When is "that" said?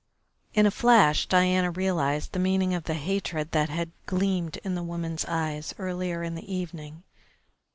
3.51-3.69